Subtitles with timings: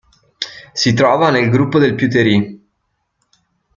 [0.73, 2.67] Si trova nel Gruppo del Peuterey.